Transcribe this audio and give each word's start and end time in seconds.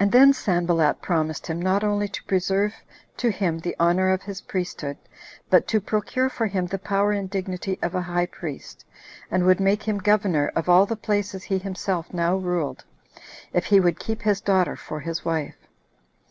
And 0.00 0.10
then 0.10 0.32
Sanballat 0.32 1.02
promised 1.02 1.48
him 1.48 1.60
not 1.60 1.84
only 1.84 2.08
to 2.08 2.24
preserve 2.24 2.72
to 3.18 3.30
him 3.30 3.58
the 3.58 3.76
honor 3.78 4.08
of 4.08 4.22
his 4.22 4.40
priesthood, 4.40 4.96
but 5.50 5.68
to 5.68 5.82
procure 5.82 6.30
for 6.30 6.46
him 6.46 6.64
the 6.64 6.78
power 6.78 7.12
and 7.12 7.28
dignity 7.28 7.78
of 7.82 7.94
a 7.94 8.00
high 8.00 8.24
priest, 8.24 8.86
and 9.30 9.44
would 9.44 9.60
make 9.60 9.82
him 9.82 9.98
governor 9.98 10.48
of 10.56 10.70
all 10.70 10.86
the 10.86 10.96
places 10.96 11.42
he 11.42 11.58
himself 11.58 12.14
now 12.14 12.36
ruled, 12.36 12.86
if 13.52 13.66
he 13.66 13.80
would 13.80 13.98
keep 14.00 14.22
his 14.22 14.40
daughter 14.40 14.76
for 14.76 15.00
his 15.00 15.26
wife. 15.26 15.58